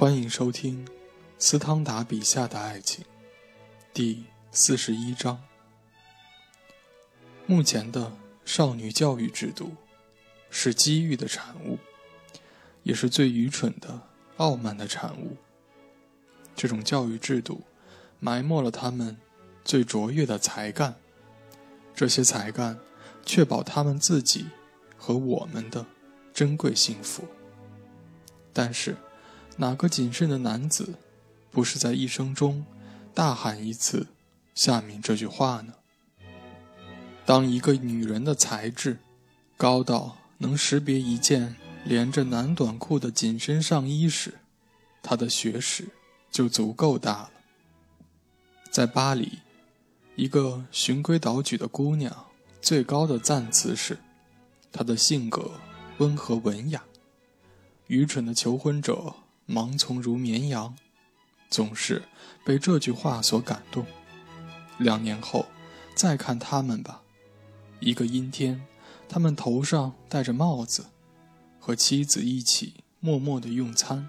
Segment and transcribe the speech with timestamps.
[0.00, 0.88] 欢迎收听
[1.38, 3.04] 斯汤达笔下的爱情，
[3.92, 5.38] 第四十一章。
[7.44, 8.10] 目前的
[8.46, 9.72] 少女教育制度
[10.48, 11.76] 是机遇的产物，
[12.82, 14.00] 也是最愚蠢的
[14.38, 15.36] 傲慢的产物。
[16.56, 17.60] 这种教育制度
[18.20, 19.18] 埋没了他们
[19.62, 20.94] 最卓越的才干，
[21.94, 22.80] 这些才干
[23.26, 24.46] 确保他们自己
[24.96, 25.84] 和我们的
[26.32, 27.26] 珍贵幸福。
[28.54, 28.96] 但是。
[29.56, 30.94] 哪个谨慎的男子，
[31.50, 32.64] 不是在一生中
[33.12, 34.06] 大喊一次
[34.54, 35.74] 下面这句话呢？
[37.26, 38.98] 当一个女人的才智
[39.56, 41.54] 高到能识别一件
[41.84, 44.34] 连着男短裤的紧身上衣时，
[45.02, 45.88] 她的学识
[46.30, 47.30] 就足够大了。
[48.70, 49.40] 在巴黎，
[50.16, 52.26] 一个循规蹈矩的姑娘
[52.62, 53.98] 最高的赞词是，
[54.72, 55.52] 她的性格
[55.98, 56.82] 温和文雅。
[57.88, 59.14] 愚蠢的求婚者。
[59.50, 60.76] 盲从如绵羊，
[61.50, 62.04] 总是
[62.44, 63.84] 被这句话所感动。
[64.78, 65.46] 两年后，
[65.96, 67.02] 再看他们吧。
[67.80, 68.64] 一个阴天，
[69.08, 70.86] 他们头上戴着帽子，
[71.58, 74.08] 和妻子一起默默的用餐。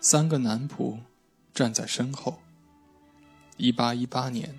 [0.00, 1.00] 三个男仆
[1.52, 2.38] 站在身后。
[3.58, 4.58] 一八一八年，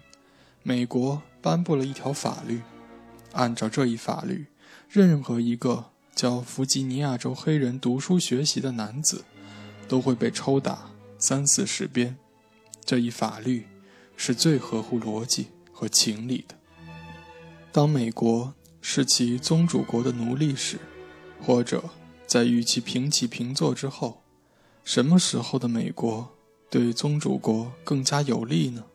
[0.61, 2.61] 美国颁布了一条法律，
[3.31, 4.45] 按照这一法律，
[4.87, 9.25] 任何一个教弗吉尼亚州黑人读书学习的男子。
[9.91, 12.15] 都会被抽打三四十鞭，
[12.85, 13.67] 这一法律
[14.15, 16.55] 是最合乎逻辑和情理的。
[17.73, 20.79] 当美国是其宗主国的奴隶时，
[21.41, 21.83] 或者
[22.25, 24.21] 在与其平起平坐之后，
[24.85, 26.37] 什么时候的美国
[26.69, 28.85] 对宗主国更加有利呢？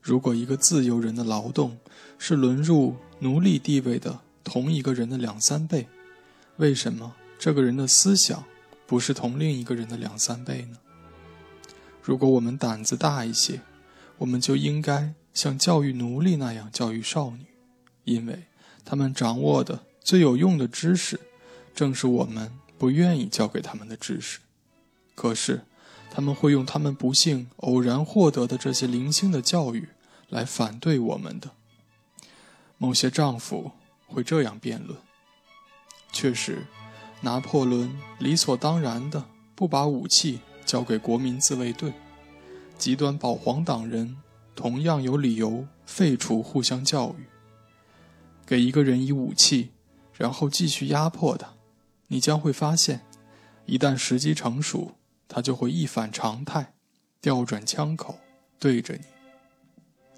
[0.00, 1.78] 如果一个自由人的劳动
[2.18, 5.86] 是沦入奴隶地位的同一个人的两三倍，
[6.56, 8.44] 为什么这个人的思想？
[8.92, 10.76] 不是同另一个人的两三倍呢。
[12.02, 13.62] 如果我们胆子大一些，
[14.18, 17.46] 我们就应该像教育奴隶那样教育少女，
[18.04, 18.44] 因为
[18.84, 21.18] 他们掌握的最有用的知识，
[21.74, 24.40] 正是我们不愿意教给他们的知识。
[25.14, 25.62] 可是，
[26.10, 29.88] 他们会用他们不幸偶然获得的这些零星的教育
[30.28, 31.52] 来反对我们的。
[32.76, 33.72] 某些丈夫
[34.06, 34.98] 会这样辩论：
[36.12, 36.66] 确实。
[37.24, 37.88] 拿破仑
[38.18, 39.24] 理所当然的
[39.54, 41.92] 不把武器交给国民自卫队，
[42.76, 44.16] 极端保皇党人
[44.56, 47.26] 同样有理由废除互相教育。
[48.44, 49.70] 给一个人以武器，
[50.18, 51.54] 然后继续压迫他，
[52.08, 53.02] 你将会发现，
[53.66, 54.96] 一旦时机成熟，
[55.28, 56.74] 他就会一反常态，
[57.20, 58.18] 调转枪口
[58.58, 59.04] 对着你。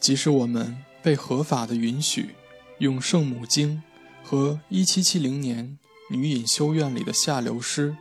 [0.00, 2.34] 即使我们被合法的允许
[2.78, 3.82] 用圣母经
[4.22, 5.78] 和1770年。
[6.10, 7.97] 女隐修院里的下流师，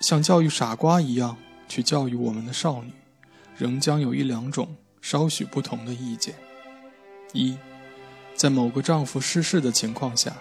[0.00, 1.36] 像教育傻瓜一样
[1.68, 2.92] 去教育我们的少女，
[3.56, 6.34] 仍将有一两种稍许不同的意见：
[7.32, 7.56] 一，
[8.34, 10.36] 在某个丈夫逝世的情况下，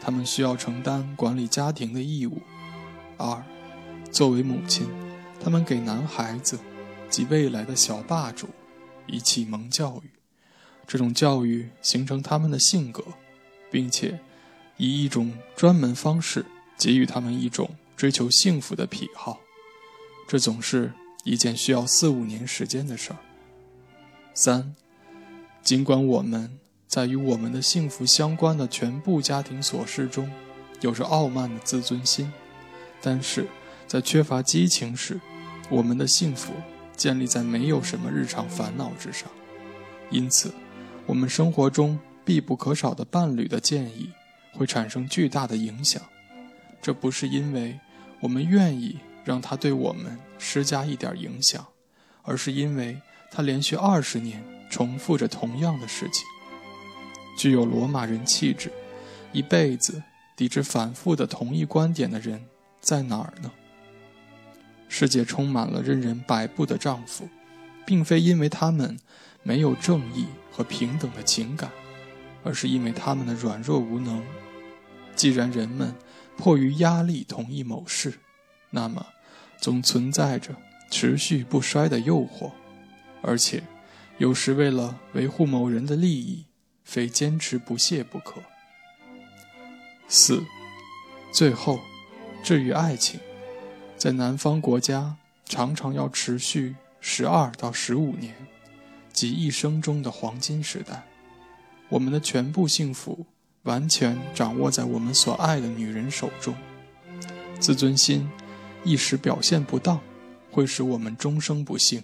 [0.00, 2.38] 他们需要承担管理家庭的义务；
[3.16, 3.44] 二，
[4.10, 4.88] 作为母亲，
[5.40, 6.58] 他们给男孩子
[7.08, 8.48] 及未来的小霸主
[9.06, 10.10] 以启蒙教育，
[10.84, 13.04] 这种教育形成他们的性格，
[13.70, 14.18] 并且。
[14.80, 16.46] 以一种专门方式
[16.78, 17.68] 给予他们一种
[17.98, 19.38] 追求幸福的癖好，
[20.26, 20.90] 这总是
[21.22, 23.18] 一件需要四五年时间的事儿。
[24.32, 24.74] 三，
[25.62, 26.58] 尽管我们
[26.88, 30.32] 在与我们的幸福相关的全部家庭琐事中
[30.80, 32.32] 有着傲慢的自尊心，
[33.02, 33.46] 但是
[33.86, 35.20] 在缺乏激情时，
[35.68, 36.54] 我们的幸福
[36.96, 39.28] 建立在没有什么日常烦恼之上。
[40.10, 40.54] 因此，
[41.04, 44.10] 我们生活中必不可少的伴侣的建议。
[44.60, 46.02] 会产生巨大的影响，
[46.82, 47.80] 这不是因为
[48.20, 51.66] 我们愿意让他对我们施加一点影响，
[52.20, 53.00] 而是因为
[53.30, 56.26] 他连续二十年重复着同样的事情。
[57.38, 58.70] 具有罗马人气质、
[59.32, 60.02] 一辈子
[60.36, 62.44] 抵制反复的同一观点的人
[62.82, 63.50] 在哪儿呢？
[64.90, 67.26] 世界充满了任人摆布的丈夫，
[67.86, 68.98] 并非因为他们
[69.42, 71.70] 没有正义和平等的情感。
[72.42, 74.22] 而是因为他们的软弱无能。
[75.14, 75.94] 既然人们
[76.36, 78.14] 迫于压力同意某事，
[78.70, 79.06] 那么
[79.58, 80.56] 总存在着
[80.90, 82.52] 持续不衰的诱惑，
[83.22, 83.62] 而且
[84.18, 86.46] 有时为了维护某人的利益，
[86.84, 88.42] 非坚持不懈不可。
[90.08, 90.44] 四，
[91.32, 91.80] 最后，
[92.42, 93.20] 至于爱情，
[93.96, 98.34] 在南方国家常常要持续十二到十五年，
[99.12, 101.06] 即一生中的黄金时代。
[101.90, 103.26] 我们的全部幸福
[103.70, 106.52] 完全掌握在我们所爱的女人手中。
[107.60, 108.28] 自尊心
[108.82, 110.00] 一时表现不当，
[110.50, 112.02] 会使我们终生不幸。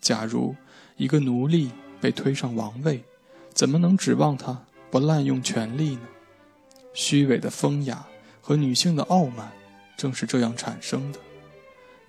[0.00, 0.56] 假如
[0.96, 1.70] 一个奴隶
[2.00, 3.04] 被推上王位，
[3.52, 6.08] 怎么能指望他不滥用权力呢？
[6.94, 8.06] 虚伪的风雅
[8.40, 9.52] 和女性的傲慢，
[9.98, 11.18] 正是这样产生的。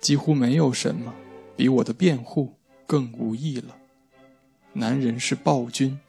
[0.00, 1.12] 几乎没有什么
[1.54, 2.54] 比我的辩护
[2.86, 3.76] 更无益了。
[4.72, 6.00] 男人是暴君，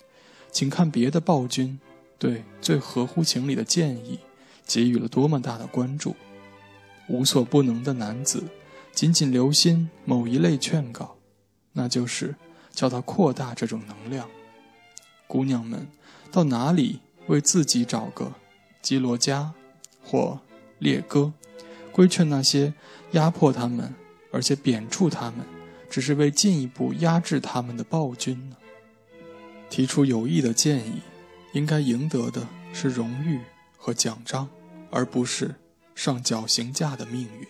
[0.54, 1.78] 请看别的暴君
[2.18, 4.20] 对最合乎情理的建议
[4.66, 6.16] 给予了多么大的关注。
[7.08, 8.44] 无所不能的男子，
[8.92, 11.18] 仅仅留心某一类劝告，
[11.74, 12.36] 那就是
[12.72, 14.28] 叫他扩大这种能量。
[15.28, 15.88] 姑娘们
[16.32, 18.34] 到哪里为自己找个？
[18.82, 19.54] 基罗加，
[20.04, 20.40] 或
[20.78, 21.34] 列哥，
[21.92, 22.74] 规劝那些
[23.12, 23.94] 压迫他们，
[24.32, 25.46] 而且贬黜他们，
[25.90, 28.58] 只是为进一步压制他们的暴君呢？
[29.70, 31.02] 提出有益的建议，
[31.56, 33.40] 应该赢得的是荣誉
[33.78, 34.50] 和奖章，
[34.92, 35.56] 而不是
[35.96, 37.48] 上绞刑架的命运。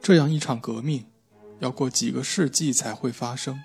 [0.00, 1.06] 这样一场革命，
[1.58, 3.60] 要过几个世纪才会发生，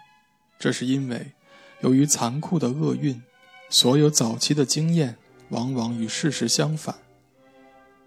[0.58, 1.34] 这是因为，
[1.82, 3.22] 由于残酷的厄运，
[3.70, 5.18] 所有早期的经验。
[5.50, 6.96] 往往与事实相反。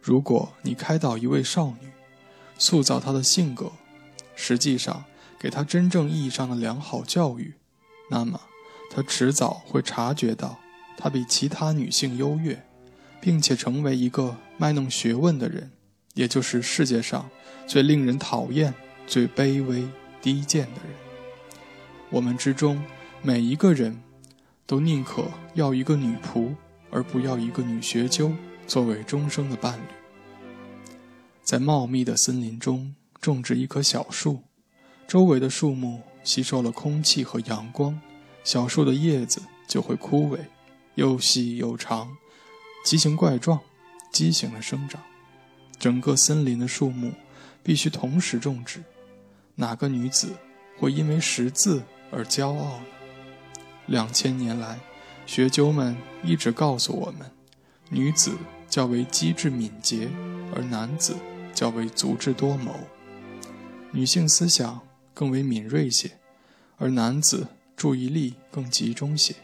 [0.03, 1.93] 如果你开导一位少女，
[2.59, 3.71] 塑造她的性格，
[4.35, 5.05] 实际上
[5.39, 7.55] 给她真正意义上的良好教育，
[8.11, 8.41] 那么
[8.91, 10.59] 她迟早会察觉到
[10.97, 12.65] 她比其他女性优越，
[13.21, 15.71] 并且成为一个卖弄学问的人，
[16.15, 17.29] 也就是世界上
[17.67, 18.75] 最令人讨厌、
[19.07, 19.89] 最卑微、
[20.21, 20.95] 低贱的人。
[22.11, 22.83] 我们之中
[23.23, 24.01] 每一个人
[24.67, 25.25] 都宁可
[25.55, 26.55] 要一个女仆。
[26.91, 28.33] 而不要一个女学究
[28.67, 29.83] 作为终生的伴侣。
[31.43, 34.41] 在茂密的森林中种植一棵小树，
[35.07, 38.01] 周围的树木吸收了空气和阳光，
[38.45, 40.41] 小树的叶子就会枯萎，
[40.95, 42.17] 又细又长，
[42.85, 43.61] 奇形怪状，
[44.13, 45.03] 畸形的生长。
[45.79, 47.13] 整个森林的树木
[47.63, 48.83] 必须同时种植。
[49.55, 50.35] 哪个女子
[50.77, 52.85] 会因为识字而骄傲呢？
[53.87, 54.79] 两千年来。
[55.27, 55.95] 学究们
[56.25, 57.31] 一直告诉我们，
[57.91, 58.33] 女子
[58.67, 60.09] 较为机智敏捷，
[60.57, 61.15] 而男子
[61.53, 62.75] 较为足智多谋。
[63.93, 64.81] 女性思想
[65.13, 66.13] 更为敏锐些，
[66.79, 67.47] 而男子
[67.79, 69.35] 注意力更集中些。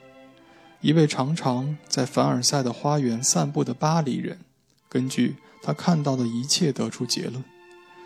[0.80, 4.40] 一位常常在凡尔赛的花园散步的巴黎人，
[4.88, 7.42] 根据他看到的一切得出结论：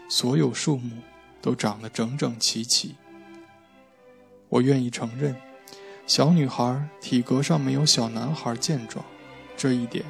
[0.08, 0.98] 所有树木
[1.40, 2.94] 都长得整整齐齐。
[4.50, 5.34] 我愿意承认。
[6.06, 9.04] 小女孩体格上没有小男孩健壮，
[9.56, 10.04] 这一点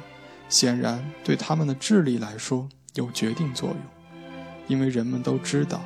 [0.47, 3.79] 显然对他们的智力来说有决定作用，
[4.67, 5.81] 因为人们都知道，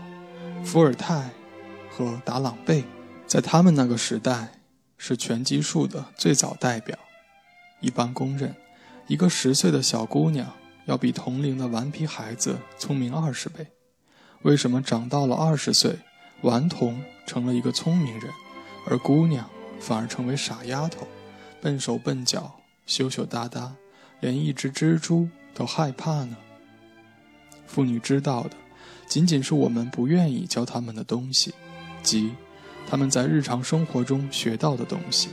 [0.64, 1.30] 伏尔泰
[1.90, 2.84] 和达朗贝
[3.34, 4.60] 在他们那个时代
[4.96, 6.96] 是拳击术的最早代表。
[7.80, 8.56] 一般公认，
[9.08, 10.54] 一个十岁的小姑娘
[10.86, 13.66] 要比同龄的顽皮孩子聪明二十倍。
[14.44, 15.98] 为什么长到了二十岁，
[16.44, 18.30] 顽童成了一个聪明人，
[18.86, 19.50] 而姑娘？
[19.80, 21.08] 反而成为傻丫头，
[21.60, 23.74] 笨手笨脚，羞羞答答，
[24.20, 26.38] 连一只蜘蛛都害怕呢。
[27.66, 28.52] 妇女知道的，
[29.08, 31.52] 仅仅是我们不愿意教他们的东西，
[32.04, 32.32] 即
[32.88, 35.30] 他们在日常生活中学到的东西。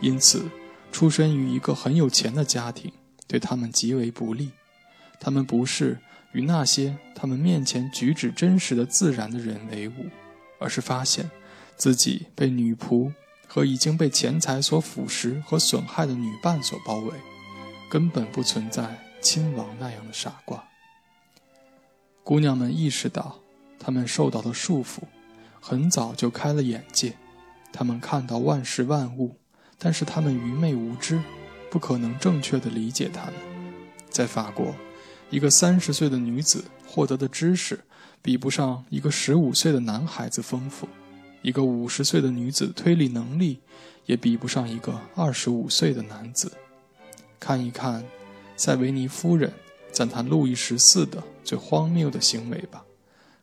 [0.00, 0.48] 因此，
[0.92, 2.92] 出身于一个很有钱的家庭，
[3.26, 4.50] 对他们极为不利。
[5.18, 5.98] 他们不是
[6.32, 10.06] 与那些他们面前举止真实的自然的人为伍，
[10.58, 11.30] 而是发现
[11.76, 13.12] 自己被女仆。
[13.48, 17.12] 和已经被钱财所腐蚀和损害的女伴所包围，
[17.88, 20.62] 根本不存在亲王那样的傻瓜。
[22.24, 23.38] 姑娘们意识到，
[23.78, 25.02] 她们受到的束缚，
[25.68, 27.12] 很早就开了眼界。
[27.72, 29.36] 他们看到万事万物，
[29.78, 31.20] 但是他们愚昧无知，
[31.68, 33.34] 不可能正确的理解他们。
[34.08, 34.72] 在法国，
[35.28, 37.80] 一个三十岁的女子获得的知识，
[38.22, 40.86] 比不上一个十五岁的男孩子丰富。
[41.42, 43.58] 一个五十岁的女子推理能力，
[44.04, 46.52] 也比不上一个二十五岁的男子。
[47.40, 48.04] 看一看，
[48.56, 49.52] 塞维尼夫人
[49.90, 52.84] 赞叹路易十四的最荒谬的行为吧；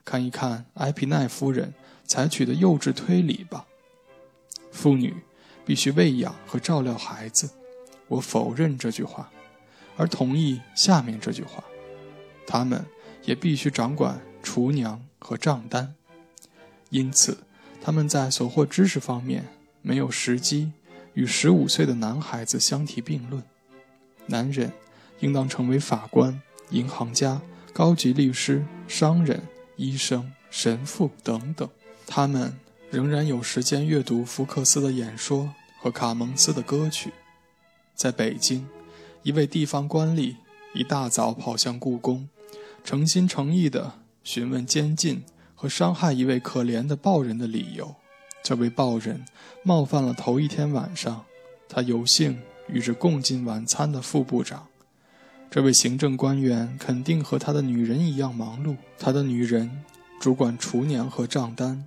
[0.06, 1.74] 看一看埃皮奈夫人
[2.05, 3.65] 采取的幼稚推理吧。
[4.72, 5.15] 妇女
[5.65, 7.50] 必须喂养和照料孩子，
[8.07, 9.31] 我否认这句话，
[9.98, 11.63] 而同意下面这句话：
[12.48, 12.86] 她们
[13.24, 15.95] 也必须掌管厨娘和账单。
[16.89, 17.38] 因此。
[17.86, 19.45] 他们在所获知识方面
[19.81, 20.72] 没有时机
[21.15, 23.43] 与十五岁的男孩子相提并论。
[24.27, 24.72] 男人
[25.19, 27.41] 应当成为法官、银行家、
[27.74, 29.45] 高级律师、商人、
[29.75, 31.69] 医生、神父等等。
[32.15, 32.53] 他们
[32.91, 37.12] 仍然有时间阅读福克斯的演说和卡蒙斯的歌曲。
[37.96, 38.67] 在北京，
[39.24, 40.36] 一位地方官吏
[40.75, 42.29] 一大早跑向故宫，
[42.84, 43.93] 诚心诚意地
[44.24, 45.24] 询问监禁
[45.55, 47.96] 和伤害一位可怜的报人的理由。
[48.43, 49.25] 这位报人
[49.63, 51.25] 冒犯了头一天晚上
[51.67, 54.67] 他有幸与之共进晚餐的副部长。
[55.50, 58.75] 这位行政官员肯定和他的女人一样忙碌。
[59.00, 59.84] 他的女人
[60.22, 61.84] 主管厨娘和账单，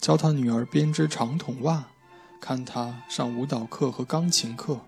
[0.00, 1.86] 教他女儿编织长筒袜，
[2.40, 4.80] 看他上舞蹈课和钢琴课，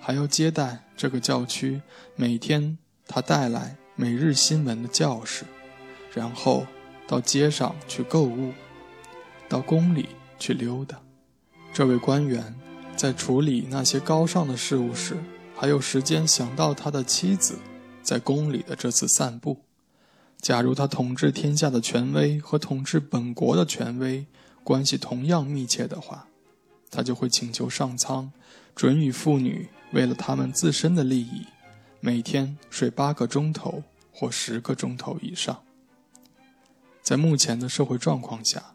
[0.00, 1.80] 还要接待这个教区
[2.16, 5.44] 每天他带来每日新闻的教士，
[6.12, 6.66] 然后
[7.06, 8.52] 到街上去购物，
[9.48, 11.00] 到宫里去溜达。
[11.72, 12.54] 这位官员
[12.96, 15.16] 在处理那些高尚的事物时。
[15.60, 17.58] 还有时间想到他的妻子
[18.00, 19.64] 在宫里的这次散步。
[20.40, 24.24] 假如他统治天下的权威和统治本国的权威
[24.68, 26.26] 关系同样密切的话，
[26.90, 28.30] 他就会请求上苍
[28.74, 31.46] 准予妇女为了他们自身的利益，
[32.00, 33.82] 每天睡八个钟头
[34.12, 35.62] 或十个钟头以上。
[37.00, 38.74] 在目前的社会状况下，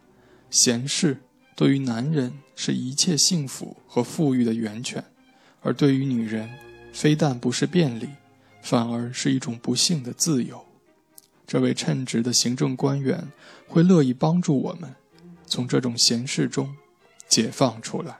[0.50, 1.20] 闲事
[1.56, 5.06] 对于男人是一切幸福和富裕的源泉，
[5.62, 6.50] 而对于女人。
[6.92, 8.10] 非但不是便利，
[8.64, 10.66] 反而是一种不幸的自由。
[11.46, 13.32] 这位称职的行政官员
[13.68, 14.96] 会乐意帮助我们
[15.54, 16.76] 从这种闲事中
[17.28, 18.18] 解放出来。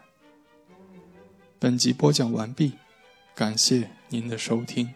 [1.58, 2.74] 本集播讲完毕，
[3.34, 4.94] 感谢您的收听。